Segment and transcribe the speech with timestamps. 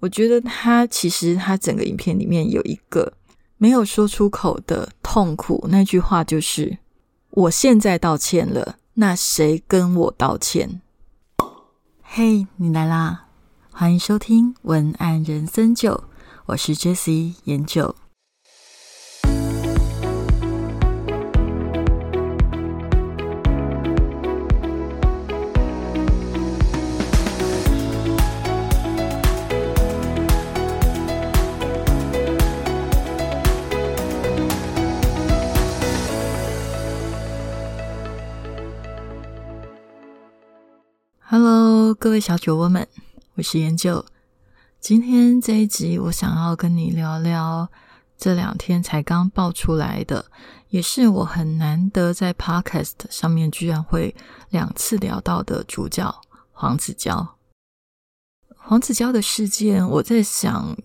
[0.00, 3.12] 我觉得他其实他整个影片里面有一个
[3.56, 6.78] 没有说出口的痛苦，那句话就是
[7.30, 10.82] “我现在道歉了，那谁跟我道歉？”
[12.02, 13.26] 嘿，你来啦！
[13.70, 16.04] 欢迎收听文案人生九，
[16.46, 17.94] 我是 Jessie 研九。
[41.28, 42.86] Hello，各位小酒窝们，
[43.34, 44.06] 我是研究。
[44.78, 47.68] 今天这一集，我想要跟你聊聊
[48.16, 50.26] 这两天才刚爆出来的，
[50.68, 54.14] 也是我很难得在 Podcast 上面居然会
[54.50, 56.14] 两次聊到的主角
[56.52, 57.36] 黄子佼。
[58.56, 60.76] 黄子佼的事件，我在想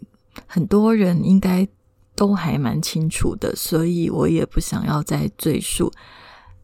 [0.48, 1.68] 很多人应该
[2.16, 5.94] 都还蛮清楚的，所以我也不想要再赘述。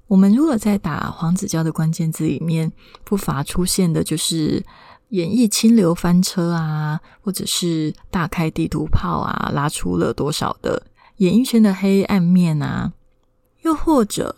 [0.07, 2.71] 我们如果在打黄子佼的关键字里面，
[3.03, 4.65] 不乏出现的就是
[5.09, 12.93] 演艺清流翻车啊，或者是大开地图炮啊，拉出了多少的演艺圈的黑暗面啊，
[13.63, 14.35] 又或者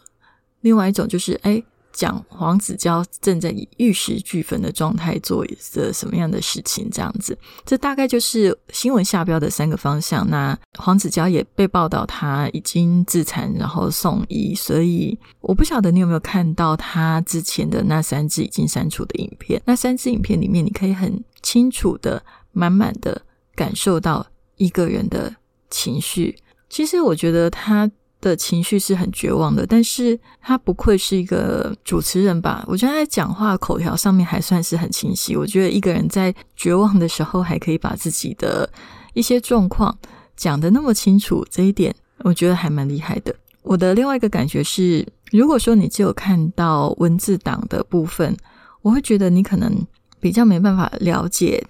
[0.62, 1.64] 另外一种就是哎。
[1.92, 6.90] 讲黄子佼正在以玉石俱焚的状态做着什么样的事情？
[6.92, 10.30] 这样子，这大概就是新闻下标的三个方向。
[10.30, 14.54] 那黄子佼也被报道他已经自残，然后送医。
[14.56, 19.62] 所以我不晓得你有没有看到他之前的那三支已经删除的影片。
[19.66, 23.22] 那三支影片里面，你可以很清楚的、满满的
[23.56, 24.26] 感受到
[24.58, 25.36] 一个人的
[25.70, 26.38] 情绪。
[26.70, 27.90] 其实我觉得他。
[28.22, 32.66] 的情绪是很绝望的，但是他不愧是一个主持人吧？
[32.68, 35.38] 我觉得他在讲话口条上面还算是很清晰。
[35.38, 38.70] 我觉得一个人在绝望的时候，还可以把自己的
[39.14, 39.98] 一些状况
[40.36, 43.34] 讲得那么清楚，这一点我觉得还蛮厉害的。
[43.62, 48.36] 我的另外一个感觉是，如果说你只有看到文字档的部分，
[48.82, 49.86] 我会觉得你可能
[50.20, 51.66] 比较没办法了解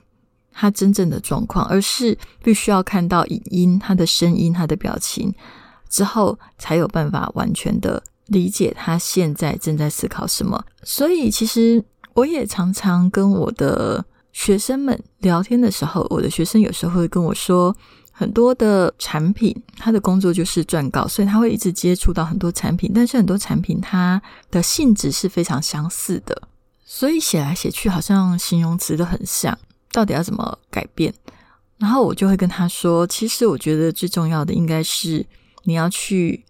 [0.52, 5.34] 他真正的状况，而是必须要看到影音、他的声音、他的表情。
[5.90, 10.64] 之后才有办法完全的理解他现在正在思考什么。
[10.84, 11.84] 所以，其实
[12.14, 17.76] 我也常常跟我的学生们聊天的时候，我的学生有时候会跟我说，
[18.12, 22.92] 很多的产品，他的工作就是撰稿，所以他会一直接触到很多产品。
[22.94, 24.22] 但是很多产品它
[24.52, 26.40] 的性质是非常相似的，
[26.86, 29.58] 所以写来写去好像形容词都很像，
[29.92, 31.12] 到底要怎么改变？
[31.78, 35.26] 然后我就会跟他说，其实我觉得最重要的应该是。
[35.64, 36.46] 你要去，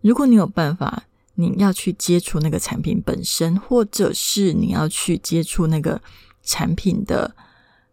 [0.00, 1.04] 如果你有办法，
[1.34, 6.00] 你要去接触那个产品本身，或者是你要去接触那个
[6.42, 7.34] 产品的。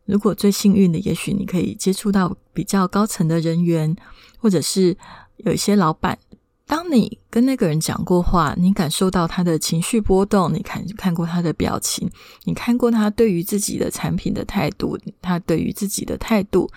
[0.06, 3.96] 如果最幸运的，也许你可以接触到比较高层的人员，
[4.40, 4.98] 或者是
[5.38, 6.18] 有一些老板。
[6.66, 12.10] 当你跟那个人讲过话，你感受到他的情绪波动，你看看过他的表情，
[12.44, 16.70] 你看过他对于自己的产品的态度，他对于自己的态度，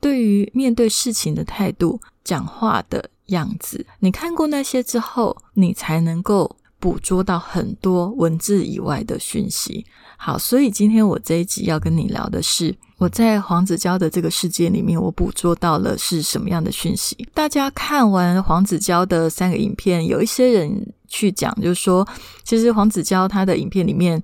[0.00, 3.10] 对于面对事情的态度，讲话的。
[3.30, 9.84] 样子，你看过那些之后，你才能够捕捉到很多文字以外的讯息。
[10.16, 17.26] 好，所以今天我这一集要跟你聊的是，我在黄子佼的这个世界里面，我捕捉到了是什么样的讯息。
[17.32, 22.06] 大家看完黄子佼的三个影片，有一些人去讲，就是说，
[22.44, 24.22] 其实黄子佼他的影片里面。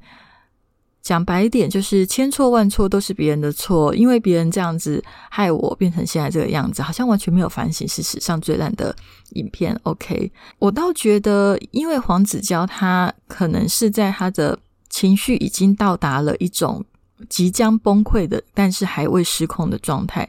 [1.07, 5.01] 讲白一点，就是千错万错都是别人的错，因为别人这样子
[5.31, 8.93] 害我变成现在这个样子，好像完全没有反省，是史上最烂的
[9.35, 9.79] 影片。
[9.85, 14.59] OK，我倒觉得，因为黄子佼他可能是在他的
[14.89, 16.85] 情绪已经到达了一种
[17.29, 20.29] 即将崩溃的，但是还未失控的状态，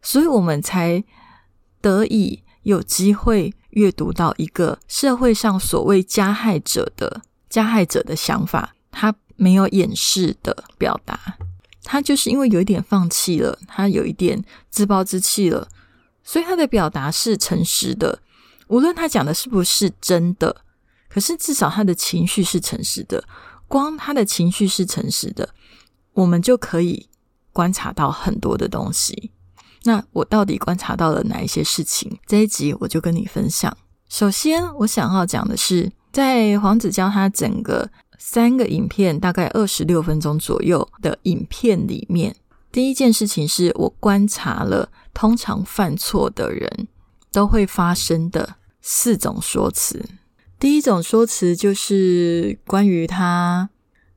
[0.00, 1.02] 所以我们才
[1.80, 9.12] 得以有机会阅读到一个社会上所谓加害者的加害者的想法，他。
[9.36, 11.36] 没有掩饰的表达，
[11.82, 15.68] 他就是因为有一点放弃了，他有一点自暴自弃了，
[16.22, 18.20] 所以他的表达是诚实的。
[18.68, 20.56] 无论他讲的是不是真的，
[21.08, 23.22] 可是至少他的情绪是诚实的。
[23.66, 25.48] 光他的情绪是诚实的，
[26.12, 27.08] 我们就可以
[27.52, 29.32] 观察到很多的东西。
[29.82, 32.18] 那我到底观察到了哪一些事情？
[32.26, 33.76] 这一集我就跟你分享。
[34.08, 37.90] 首先，我想要讲的是，在黄子佼他整个。
[38.26, 42.34] 三个影片大概二十六分钟左右的影片里面，
[42.72, 46.88] 第一件事情是我观察了通常犯错的人
[47.30, 50.02] 都会发生的四种说辞。
[50.58, 53.68] 第一种说辞就是关于他，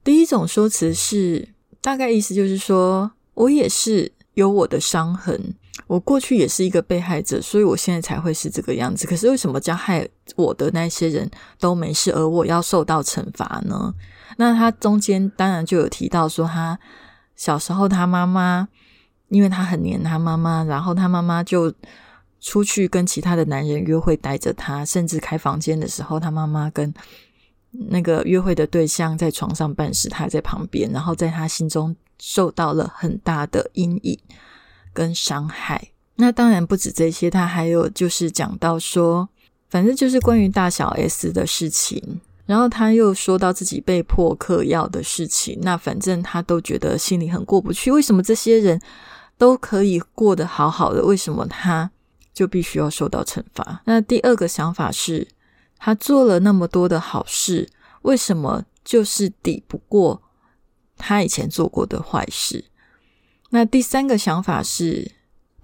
[0.06, 1.50] 第一种说辞是
[1.82, 5.54] 大概意思就是说我也是有我的伤痕，
[5.88, 9.08] 我过去也是一个被害者，所以我现在才会是这个样子。
[9.08, 11.30] 可是为什么加害我的那些人
[11.60, 13.94] 都没事，而我要受到惩罚呢？
[14.36, 16.78] 那他中间当然就有提到说，他
[17.36, 18.68] 小时候他妈妈，
[19.30, 21.74] 因为他很黏他妈妈，然后他妈妈就
[22.42, 26.94] 出去跟其他的男人约会，带着他，甚至开房间的时候，他妈妈跟
[27.72, 34.20] 那个约会的对象在床上办事，他在旁边，然后在他心中受到了很大的阴影
[34.98, 35.92] 跟伤害。
[36.16, 39.30] 那当然不止这些，他还有就是讲到说，
[39.70, 42.20] 反正就是关于大小 S 的事情。
[42.48, 47.92] 然后他又说到自己被迫嗑药的事情，那反正他都觉得心里很过不去。
[47.92, 48.82] 为什么这些人
[49.38, 51.92] 都可以过得好好的，为什么他
[52.34, 53.84] 就必须要受到惩罚？
[53.86, 55.28] 那第二个想法是，
[55.78, 57.70] 他做了那么多的好事，
[58.02, 60.24] 为什么就是抵不过
[60.98, 62.66] 他以前做过的坏事？
[63.50, 65.12] 那第三个想法是。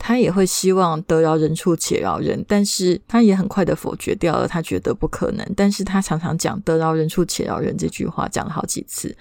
[0.06, 5.54] 他也会希望得饶人处且饶人，但是他也很快的否决掉了，他觉得不可能。
[5.56, 9.16] 但是他常常讲得饶人处且饶人这句话，讲了好几次。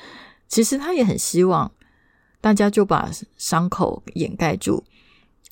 [0.48, 1.70] 其实他也很希望
[2.40, 4.82] 大家就把伤口掩盖住，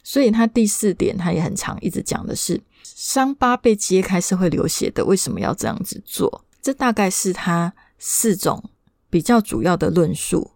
[0.03, 6.45] 所以他第四点他也很常一直讲的是，伤疤被揭开是会流血的，为什么要这样子做？
[6.61, 8.69] 这大概是他四种
[9.09, 10.51] 比较主要的论述。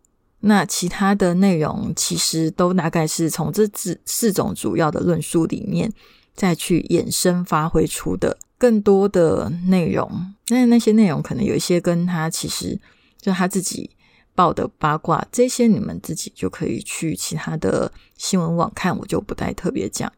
[0.47, 5.91] 那其他的内容其实都大概是从这四四种主要的论述里面
[6.35, 10.35] 再去衍生发挥出的更多的内容。
[10.49, 12.79] 那那些内容可能有一些跟他其实
[13.19, 13.89] 就他自己
[14.35, 20.13] 报的八卦，这些你们自己就可以去其他的新闻网看，我就不太特别讲。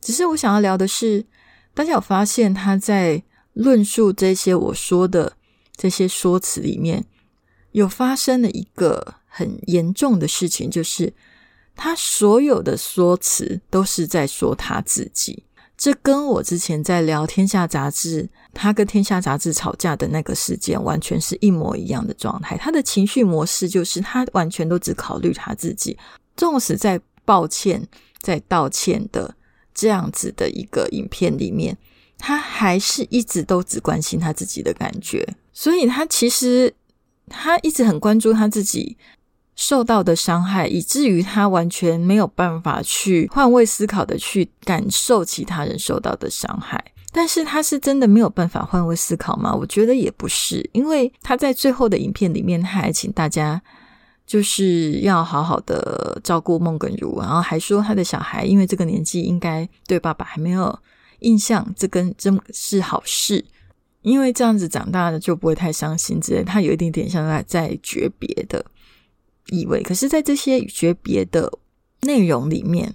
[0.00, 1.24] 只是我想要聊的是，
[1.72, 3.22] 大家有发现他在
[3.52, 5.34] 论述这些我说的
[5.76, 7.04] 这些说辞里面
[7.70, 9.21] 有发生了一个。
[9.34, 11.10] 很严重的事情就是，
[11.74, 15.44] 他所有的说辞都是在说他自己。
[15.74, 22.58] 这跟我之前在聊《天下》杂志，他跟《天下》杂志吵架的那个事件，完全是一模一样的状态。
[22.58, 25.98] 他的情绪模式就是，他完全都只考虑他自己，
[26.36, 27.88] 纵使在抱歉、
[28.20, 29.34] 在道歉的
[29.74, 31.76] 这样子的一个影片里面，
[32.18, 35.26] 他还是一直都只关心他自己的感觉。
[35.52, 36.72] 所以，他其实
[37.28, 38.98] 他一直很关注他自己。
[39.64, 46.84] 受到的伤害，以至于他完全没有办法去换位思考的去感受其他人受到的伤害。
[47.12, 49.54] 但是他是真的没有办法换位思考吗？
[49.54, 53.62] 我觉得也不是，因为他在最后的影片里面，他还请大家
[54.26, 60.76] 就是要好好的照顾孟耿如，然后还说他的小孩因为这个年纪应该对爸爸还没有
[61.20, 63.44] 印象，这跟真是好事，
[64.00, 66.42] 因为这样子长大的就不会太伤心之类。
[66.42, 68.64] 他有一点点像在在诀别的。
[69.46, 71.58] 意味，可是，在这些诀别的
[72.02, 72.94] 内容里面，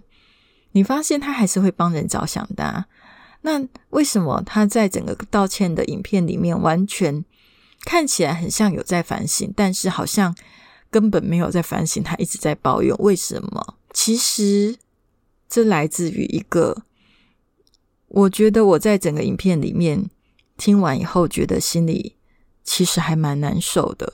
[0.72, 2.86] 你发现他还是会帮人着想的。
[3.42, 7.24] 那为什么他在整个道歉的影片里面，完全
[7.86, 10.36] 看起来很像有在反省，但是好像
[10.90, 12.96] 根本没有在反省，他一直在抱怨？
[12.98, 13.76] 为什么？
[13.94, 14.78] 其实
[15.48, 16.84] 这来自于一个，
[18.08, 20.10] 我觉得我在整个影片里面
[20.58, 22.16] 听完以后，觉得心里
[22.64, 24.14] 其实还蛮难受的，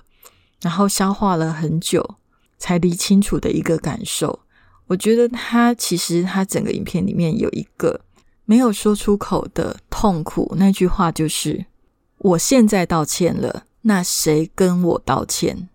[0.61, 2.15] 然后消化了很久。
[2.63, 4.39] 才理清楚的一个感受，
[4.87, 7.99] 我觉得他其实他整个影片里面有一个
[8.45, 11.65] 没有说出口的痛苦，那句话就是
[12.19, 15.67] ：“我现在道歉了，那谁跟我道歉？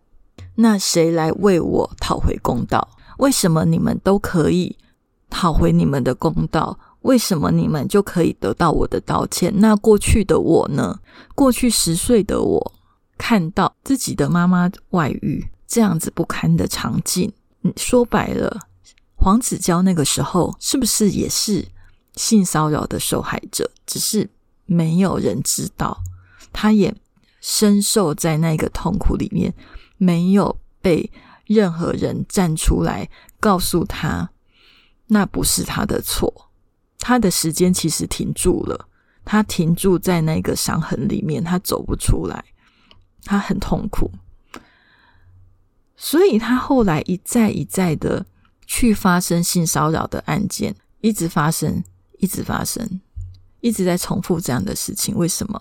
[0.54, 2.88] 那谁来为我讨回公道？
[3.18, 4.74] 为什么你们都可以
[5.28, 6.78] 讨回你们的公道？
[7.02, 9.52] 为什么你们就可以得到我的道歉？
[9.58, 10.98] 那过去的我呢？
[11.34, 12.72] 过去十岁的我
[13.18, 17.30] 看到自己的妈妈外遇。”这样子不堪的场景，
[17.76, 18.58] 说白了，
[19.14, 21.68] 黄子佼那个时候是不是也是
[22.14, 23.70] 性骚扰的受害者？
[23.86, 24.28] 只是
[24.64, 26.02] 没有人知道，
[26.52, 26.94] 他也
[27.40, 29.54] 深受在那个痛苦里面，
[29.98, 31.10] 没有被
[31.44, 33.08] 任何人站出来
[33.38, 34.30] 告诉他，
[35.08, 36.50] 那不是他的错。
[36.98, 38.88] 他的时间其实停住了，
[39.24, 42.44] 他停住在那个伤痕里面，他走不出来，
[43.24, 44.10] 他很痛苦。
[46.00, 48.24] 所以他后来一再一再的
[48.66, 51.82] 去发生性骚扰的案件，一直发生，
[52.18, 53.00] 一直发生，
[53.60, 55.16] 一直在重复这样的事情。
[55.16, 55.60] 为什么？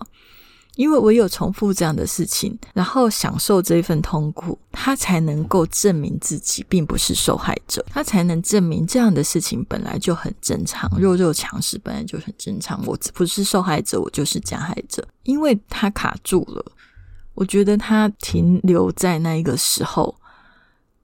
[0.76, 12.80] 因为唯有重复这样的事情，然后享受这一份痛苦，他才能够证明自己并不是受害者，他才能证明这样的事情本来就很正常，弱肉强食本来就很正常。
[12.86, 16.64] 我不是受害者，我就是加害者，因为他卡住了。
[17.34, 20.14] 我觉得他停留在那一个时候。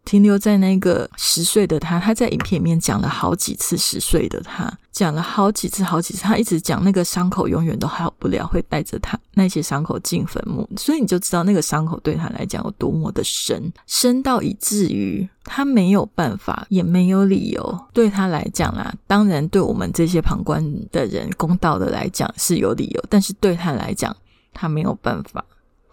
[0.04, 18.94] 停留在那个十岁的他，他在影片里面讲了好几次十岁的他，讲了好几次好几次，他一直讲那个伤口永远都好不了，会带着他那些伤口进坟墓，所以你就知道那个伤口对他来讲有多么的深，深到以至于他没有办法，也没有理由对他来讲啦。
[19.06, 24.14] 当然，对我们这些旁观的人、公道的来讲是有理由，但是对他来讲，
[24.52, 25.44] 他没有办法，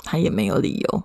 [0.03, 1.03] 他也没有理由。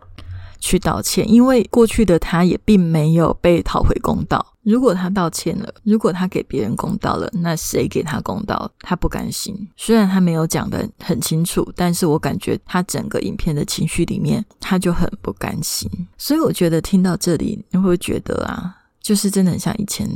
[0.59, 4.55] 去道歉，因为过去的他也并没有被讨回公道。
[4.63, 8.69] 如果他道歉了，如果他给别人公道了，那谁给他公道？
[8.81, 9.57] 他不甘心。
[9.77, 15.89] 虽然他没有讲的很清楚，但是我感觉他整个影片的情绪里面，他就很不甘心。
[16.19, 20.11] 所以我觉得听到这里，你会不会觉得啊，就是真的很像以前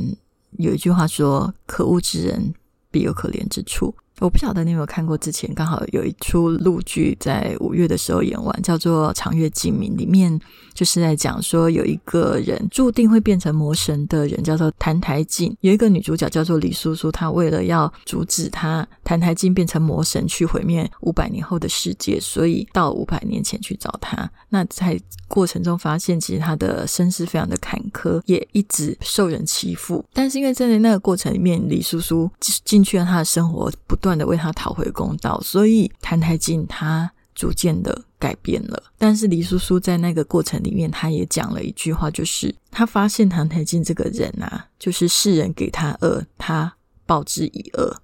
[0.57, 2.53] 有一句话说：“可恶之人
[2.91, 10.39] 必有可怜之处。”我不晓得你有没有看过，之前刚好有一出陆剧在五月的时候演完，叫做《长月烬明》，里面
[10.75, 15.51] 就是在讲说有一个人注定会变成魔神的人，叫做谭台烬。
[15.61, 24.29] 有一个女主角叫做李叔叔，她为了要阻止他谭台烬变成魔神去毁灭五百年后的世界，所以到五百年前去找他。
[24.49, 30.05] 那在过程中发现，其实他的身世非常的坎坷，也一直受人欺负。
[30.13, 34.10] 但是因为在那个过程里面，李叔叔进去了他的生活，不断。
[34.17, 38.83] 的为他讨回公道，所以谭台烬他逐渐的改变了。
[38.97, 46.73] 但是黎叔叔在那个过程里面，他也讲了一句话，就是他发现谭台烬这个人啊，就是世人给他恶，他
[47.05, 48.01] 报之以恶，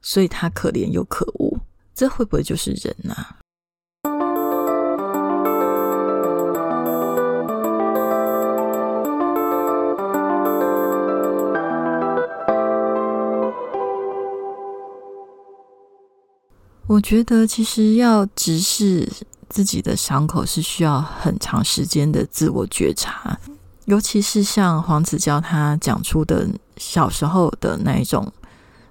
[0.00, 1.60] 所以他可怜又可恶。
[1.94, 3.14] 这会不会就是人呢？
[16.86, 19.10] 我觉得其实要直视
[19.48, 23.38] 自己的伤口是需要很长时间的自我觉察，
[23.86, 28.30] 尤其是像黄子佼他讲出的小时候的那一种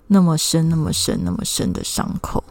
[0.07, 2.43] 那么深、那么深、那么深的伤口。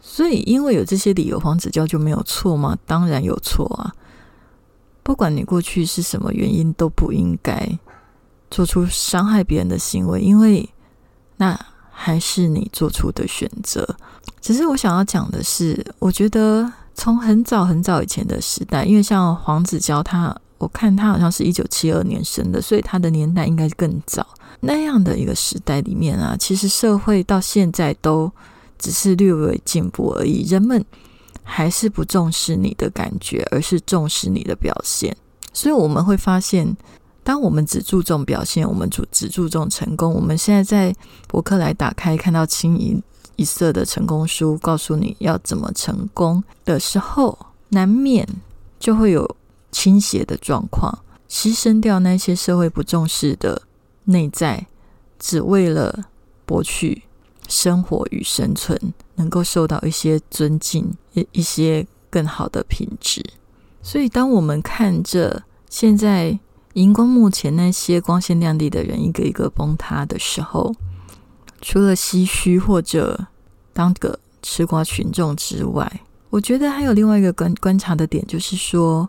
[0.00, 2.78] 所以，因为有这些理由，黄子佼就没有错吗？
[2.86, 3.92] 当然有错啊！
[5.02, 7.78] 不管你过去是什么原因，都不应该
[8.48, 10.68] 做出伤害别人的行为，因为
[11.38, 11.58] 那。
[11.96, 13.86] 还是你做出的选择。
[14.40, 24.26] 只是我想要讲的是，我觉得从很早很早以前的时代，因为像黄子佼，他我看他好像是一九七二年生的，所以他的年代应该更早。
[24.60, 28.30] 那样的一个时代里面啊，其实社会到现在都
[28.78, 30.84] 只是略微进步而已，人们
[31.42, 35.16] 还是不重视你的感觉，而是重视你的表现。
[35.52, 36.76] 所以我们会发现。
[37.24, 40.12] 当我们只注重表现，我们只只注重成功。
[40.12, 40.94] 我们现在在
[41.26, 43.02] 博客来打开，看到清一
[43.36, 47.36] 一色的成功书，告诉你要怎么成功的时候，
[47.70, 48.28] 难免
[48.78, 49.36] 就会有
[49.72, 53.62] 倾斜的状况，牺牲掉那些社会不重视的
[54.04, 54.66] 内在，
[55.18, 56.04] 只为了
[56.44, 57.04] 博取
[57.48, 58.78] 生活与生存，
[59.14, 63.24] 能够受到一些尊敬，一一些更好的品质。
[63.82, 66.38] 所以，当我们看着现在。
[66.74, 70.74] 荧光幕前那些光鲜亮丽的人一个一个崩塌的时候，
[71.60, 73.26] 除了唏嘘或者
[73.72, 76.00] 当个吃瓜群众之外，
[76.30, 79.08] 我觉得还有另外一个观观察的点，就是说，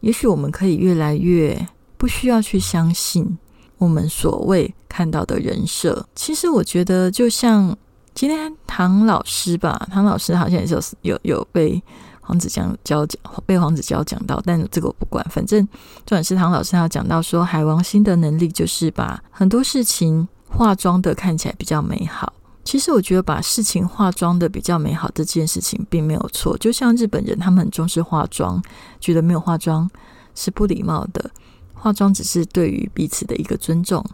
[0.00, 1.66] 也许我们可以越来越
[1.96, 3.38] 不需要去相信
[3.78, 6.06] 我们所谓看到的人设。
[6.16, 7.76] 其实，我觉得就像
[8.14, 11.82] 今天唐老师吧，唐老师好像也是有有被。
[12.30, 15.24] 黄子佼教讲被黄子佼讲到，但这个我不管。
[15.28, 15.66] 反正
[16.06, 22.32] 重点是唐老师要讲到说，海王星的能力就是把很多事情化妆的看起来比较美好。
[22.62, 26.56] 其实我觉得把事情化妆的比较美好这件事情并没有错。
[26.58, 28.62] 就像日本人，他们很重视化妆，
[29.00, 29.90] 觉得没有化妆
[30.36, 31.28] 是不礼貌的。
[31.74, 34.04] 化妆只是对于彼此的一个尊重，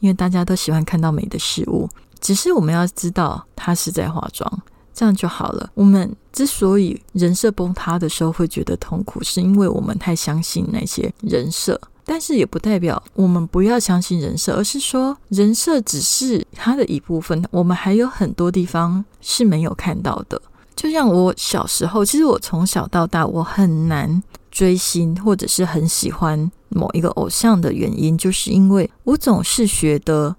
[0.00, 1.86] 因为大家都喜欢看到美的事物。
[2.18, 4.50] 只是我们要知道，他是在化妆。
[4.98, 5.70] 这样就好了。
[5.74, 11.80] 我们之所以人设崩塌的时候会觉得痛苦，是因为我们太相信那些人设。
[12.04, 17.40] 但是也不代表我们不要相信人设，而是说人设只是它的一部分。
[17.52, 20.40] 我们还有很多地方是没有看到的。
[20.74, 30.34] 就像我小时候，其实我从小到大我很难追星，或者是很喜欢某一个偶像的原因，就是因为我总是觉得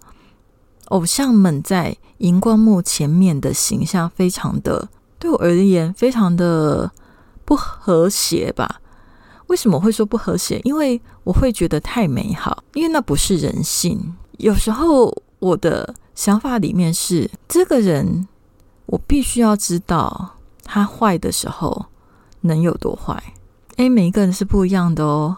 [0.89, 1.98] 偶像们在。
[2.19, 6.91] 荧光幕前面的形象非常的，对我而言非常的
[7.46, 8.81] 不和谐吧？
[9.48, 10.60] 为什么会说不和谐？
[10.65, 14.13] 因为我会觉得太美好，因为那不是人性。
[14.38, 18.27] 有时候我的想法里面是，这个人
[18.88, 21.86] 我必须要知道他坏的时候
[22.41, 23.17] 能有多坏。
[23.77, 25.38] 诶，每一个人是不一样的哦。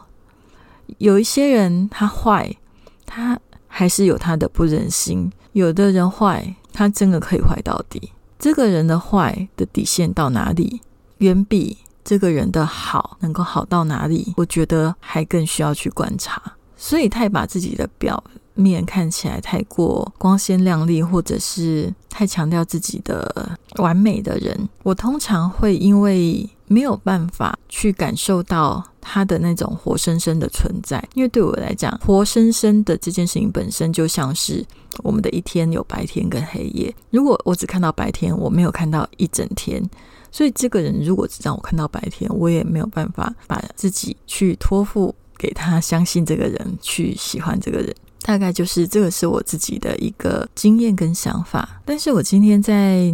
[0.98, 2.58] 有一些人他坏，
[3.06, 8.12] 他还是有他的不忍心；有的人坏，他真的可以坏到底。
[8.40, 10.82] 这个人的坏的底线到哪里，
[11.20, 16.42] 远比这个人的好能够好到哪里，我觉得还更需要去观察。
[16.76, 18.24] 所以，太把自己的表
[18.56, 31.04] 面看起来太过光鲜亮丽，或者是太强调自己的完美的人，我通常会因为没有办法去感受到他的那种活生生的存在。
[31.14, 34.66] 因为对我来讲，活生生的这件事情本身就像是
[35.00, 36.94] 我们的一天有白天跟黑夜。
[37.10, 39.84] 如果我只看到白天，我没有看到一整天，
[40.32, 45.14] 所以这个人如果只让我看到白天，我也没有办法把自己去托付。
[45.42, 51.82] 给他相信这个人，去喜欢这个人，大概就是这个是我自己的一个经验跟想法。
[51.84, 53.12] 但是我今天在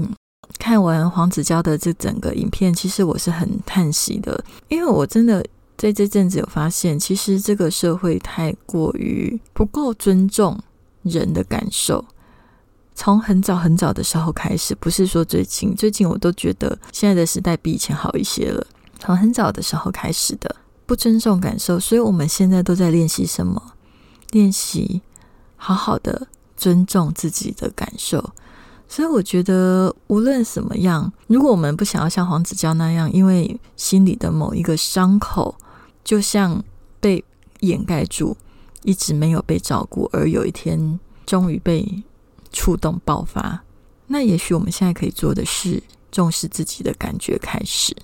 [0.58, 5.46] 看完黄子佼的这整个影片，其实我是很叹息的，因为我真的
[5.78, 10.60] 在这阵子有发现，其实这个社会太过于不够尊重
[11.04, 12.04] 人的感受。
[12.96, 18.66] 从很早很早的时候开始，不是说最近，最近我都觉得现在的时代比以前好一些了。
[19.00, 20.56] 从很早的时候开始的。
[20.88, 23.62] 不尊重感受，所以我们现在都在练习什么？
[24.32, 25.02] 练习
[25.58, 28.34] 好好的尊重自己的感受。
[28.90, 35.56] 所以我觉得，无论什么样，如果我们不想要像黄子佼那样，因为心里的某一个伤口，
[36.04, 36.64] 就像
[37.00, 37.24] 被
[37.60, 38.36] 掩盖住，
[38.84, 42.04] 一直没有被照顾，而有一天终于被
[42.52, 43.62] 触动爆发，
[44.08, 47.96] 那也许我们现在可以做的是重视自己的感觉，开始。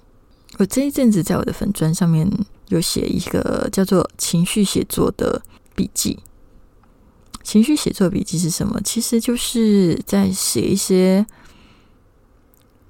[0.57, 2.29] 我这一阵子在我的粉砖上面
[2.67, 5.41] 有写一个叫做情绪写作的
[5.73, 6.19] 笔记。
[7.43, 8.81] 情绪写作笔记是什么？
[8.81, 11.25] 其实就是在写一些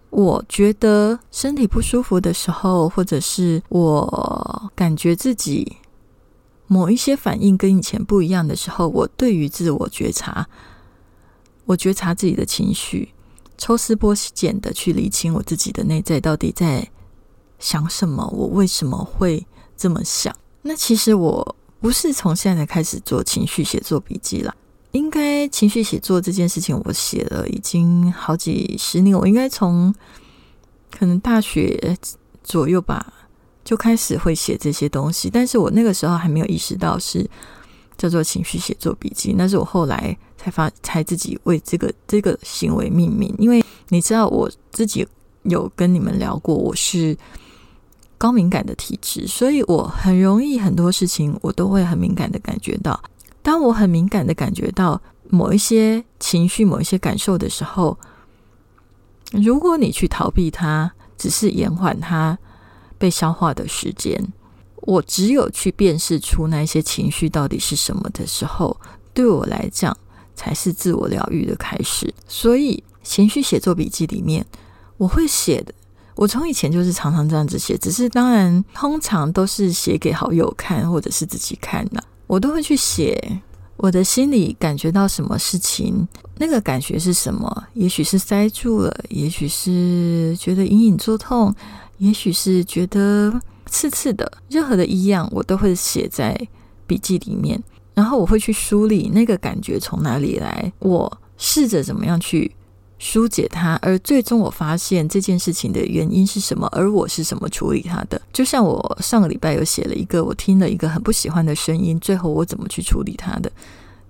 [0.09, 5.77] 我觉得身体不舒服的时候，或者是我感觉自己
[6.67, 10.47] 某一些反应跟以前不一样的时候，我对于自我觉察，
[11.65, 13.09] 我觉察自己的情绪，
[13.57, 16.89] 抽丝剥茧的去理清我自己的内在到底在。
[17.59, 18.27] 想什么？
[18.35, 20.35] 我为什么会这么想？
[20.63, 24.55] 那其实我不是从现在开始做情绪写作笔记了。
[24.91, 29.13] 应该情绪写作这件事情，我写了已经好几十年。
[29.13, 29.93] 我应该从
[30.89, 31.97] 可能大学
[32.41, 33.13] 左右吧，
[33.65, 35.29] 就开始会写这些东西。
[35.29, 37.29] 但是我那个时候还没有意识到是
[37.97, 39.35] 叫做情绪写作笔记。
[39.37, 43.35] 那是我后来才发，才自己为这个这个行为命名。
[43.37, 45.05] 因为你知道，我自己
[45.41, 47.17] 有跟你们聊过，我是。
[48.23, 52.97] 高敏感的体质，所以我很容易很多事情我都会很敏感的感觉到。
[53.41, 57.99] 当我很敏感的感觉到某一些情绪、某一些感受的时候，
[59.33, 62.39] 如果你去逃避它，只是延缓它
[62.97, 64.31] 被消化的时间。
[64.75, 68.79] 我只有去辨识出那些情绪到底是什么的时候，
[69.13, 69.97] 对我来讲
[70.33, 72.13] 才是自我疗愈的开始。
[72.25, 74.45] 所以，情绪写作笔记里面
[74.95, 75.73] 我会写的。
[76.15, 82.03] 我从以前就是常常这样子写，只是当然通常都是写给好友看或者是自己看的。
[82.27, 83.41] 我都会去写
[83.77, 87.63] 我的心里感觉到什么事情，那个感觉是什么？
[87.73, 91.53] 也许是塞住了，也许是觉得隐隐作痛，
[91.97, 93.33] 也许是觉得
[93.65, 94.31] 刺刺的。
[94.49, 96.39] 任何的异样，我都会写在
[96.87, 97.61] 笔记里面，
[97.93, 102.55] 然后我会去梳理那个感觉从哪里来，我试着怎么样去。
[103.03, 108.19] 疏解它，而最终我发现这件事情的原因是什么，而我是什么处理它的。
[108.31, 113.51] 就像我上个礼拜有写了一个，我听了一个很不喜欢的声音，最后我怎么去处理它的，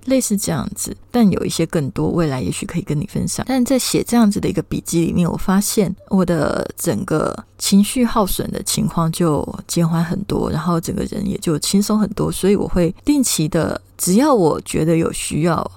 [0.06, 0.96] 类似这样子。
[1.10, 3.44] 但有一些更多，未来也许可以跟你分享。
[3.50, 12.32] 但在写这样子的一个笔记里面，我发现我的整个情绪耗损的情况就减缓很多，然后整个人也就轻松很多。
[12.32, 15.72] 所以我会定期的，只要我觉得有需要。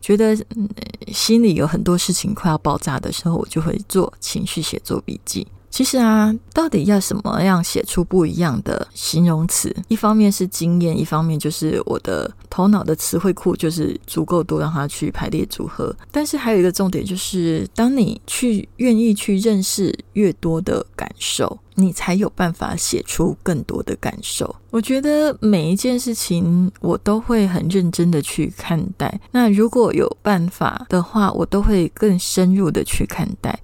[0.00, 0.36] 觉得
[1.08, 5.46] 心里有很多事情快要爆炸的时候，我就会做情绪写作笔记。
[5.70, 9.74] 其实啊，到底要什么样写出不一样的形容词？
[9.88, 15.94] 一方面是经验，一方面就是我的头脑的词汇库就是足够多，让它去排列组合。
[16.10, 24.54] 但是还有一个重点就是，当你去愿意去认识越多的感受，你才有办法写出更多的感受。
[24.70, 29.20] 我觉得每一件事情我都会很认真的去看待。
[29.30, 33.56] 那如果有办法的话，我都会更深入的去看待。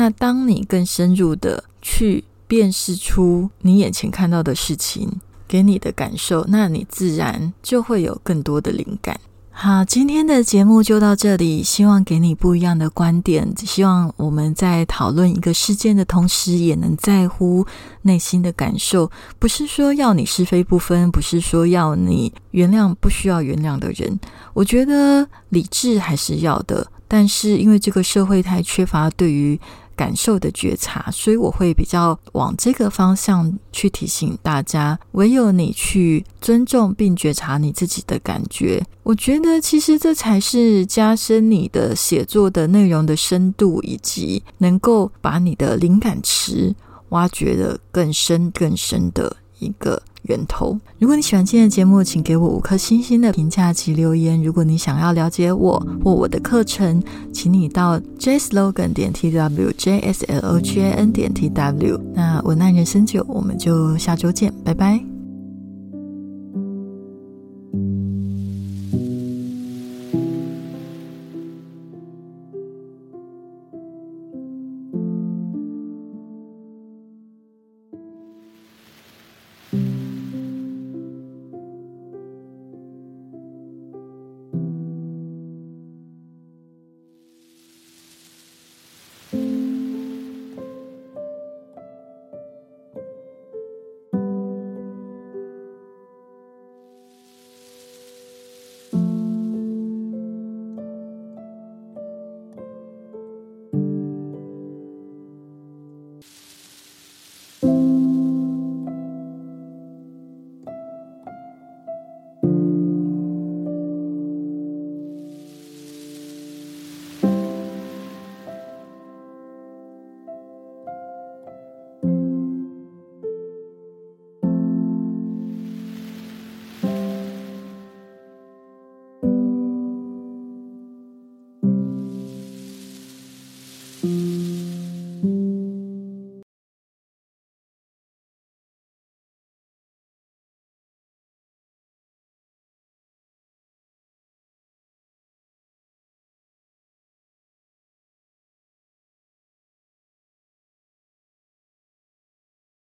[0.00, 9.20] 那当你更深入的去辨识出你眼前看到的事情给你的感受，那你自然就会有更多的灵感。
[9.50, 11.62] 好，今天的节目就到这里。
[11.62, 13.52] 希望给你不一样的观点。
[13.58, 17.66] 希望我们在讨论一个事件的同时，也能在乎
[18.00, 19.10] 内心的感受。
[19.38, 24.18] 不是说要你是非不分，不是说要你原谅不需要原谅的人。
[24.54, 29.60] 我觉得理智还是要的，但是因为这个社会太缺乏对于。
[30.00, 34.98] 感受的觉察，所以我会比较往这个方向去提醒大家。
[35.12, 46.74] 唯有你去尊重并觉察你自己的感觉，我觉得其实这才是加深你的写作的内容的深度，以及能够把你的灵感池
[47.10, 50.02] 挖掘的更深更深的一个。
[50.24, 50.78] 源头。
[50.98, 54.40] 如果你喜欢今天的节目，请给我五颗星星的评价及留言。
[54.42, 61.98] 如果你想要了解我或我的课程，请你到 jslogan 点 tw j s l o g a n 点 tw。
[62.14, 65.19] 那文案人生九，我们就下周见，拜拜。